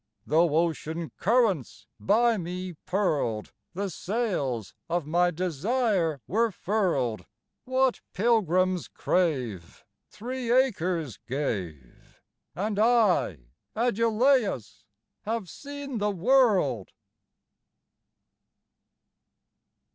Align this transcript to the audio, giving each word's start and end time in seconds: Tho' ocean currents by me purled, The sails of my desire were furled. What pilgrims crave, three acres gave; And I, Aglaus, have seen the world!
Tho' 0.25 0.55
ocean 0.57 1.11
currents 1.19 1.85
by 1.99 2.35
me 2.35 2.73
purled, 2.87 3.53
The 3.75 3.91
sails 3.91 4.73
of 4.89 5.05
my 5.05 5.29
desire 5.29 6.21
were 6.25 6.51
furled. 6.51 7.27
What 7.65 8.01
pilgrims 8.13 8.87
crave, 8.87 9.85
three 10.09 10.51
acres 10.51 11.17
gave; 11.27 12.19
And 12.55 12.79
I, 12.79 13.51
Aglaus, 13.75 14.85
have 15.25 15.47
seen 15.47 15.99
the 15.99 16.09
world! 16.09 16.93